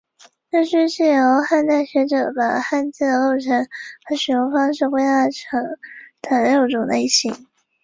[0.49, 3.67] 六书是由汉代的学者把汉字的构成
[4.05, 5.61] 和使用方式归纳成
[6.23, 7.45] 的六种类型。